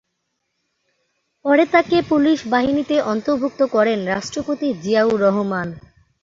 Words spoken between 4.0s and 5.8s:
রাষ্ট্রপতি জিয়াউর রহমান।